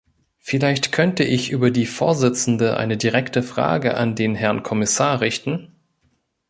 Vielleicht 0.39 0.91
könnte 0.91 1.23
ich 1.23 1.51
über 1.51 1.69
die 1.69 1.85
Vorsitzende 1.85 2.75
eine 2.77 2.97
direkte 2.97 3.43
Frage 3.43 3.97
an 3.97 4.15
den 4.15 4.33
Herrn 4.33 4.63
Kommissar 4.63 5.21
richten? 5.21 5.75